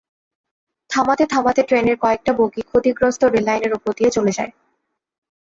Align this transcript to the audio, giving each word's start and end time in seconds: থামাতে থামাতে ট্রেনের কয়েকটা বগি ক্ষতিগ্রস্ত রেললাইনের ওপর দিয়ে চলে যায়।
থামাতে 0.89 1.23
থামাতে 1.25 1.61
ট্রেনের 1.63 1.97
কয়েকটা 1.97 2.31
বগি 2.39 2.61
ক্ষতিগ্রস্ত 2.69 3.21
রেললাইনের 3.25 3.75
ওপর 3.77 3.91
দিয়ে 3.97 4.11
চলে 4.11 4.31
যায়। 4.37 4.51